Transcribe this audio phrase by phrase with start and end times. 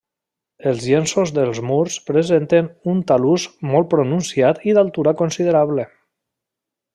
[0.69, 5.87] Els llenços dels murs presenten un talús molt pronunciat i d'altura considerable.